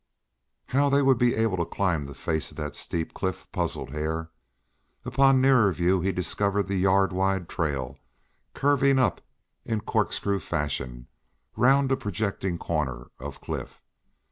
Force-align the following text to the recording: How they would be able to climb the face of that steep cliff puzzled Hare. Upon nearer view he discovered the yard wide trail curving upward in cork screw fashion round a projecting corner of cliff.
How 0.65 0.89
they 0.89 1.03
would 1.03 1.19
be 1.19 1.35
able 1.35 1.57
to 1.57 1.63
climb 1.65 2.07
the 2.07 2.15
face 2.15 2.49
of 2.49 2.57
that 2.57 2.73
steep 2.75 3.13
cliff 3.13 3.45
puzzled 3.51 3.91
Hare. 3.91 4.31
Upon 5.05 5.39
nearer 5.39 5.71
view 5.71 6.01
he 6.01 6.11
discovered 6.11 6.65
the 6.65 6.75
yard 6.79 7.13
wide 7.13 7.47
trail 7.47 7.99
curving 8.55 8.97
upward 8.97 9.21
in 9.63 9.81
cork 9.81 10.11
screw 10.11 10.39
fashion 10.39 11.05
round 11.55 11.91
a 11.91 11.95
projecting 11.97 12.57
corner 12.57 13.11
of 13.19 13.41
cliff. 13.41 13.79